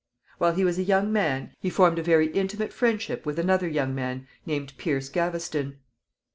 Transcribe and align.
While 0.39 0.53
he 0.53 0.63
was 0.65 0.79
a 0.79 0.83
young 0.83 1.13
man 1.13 1.53
he 1.59 1.69
formed 1.69 1.99
a 1.99 2.01
very 2.01 2.25
intimate 2.31 2.73
friendship 2.73 3.23
with 3.23 3.37
another 3.37 3.67
young 3.67 3.93
man 3.93 4.27
named 4.47 4.75
Piers 4.79 5.09
Gaveston. 5.09 5.77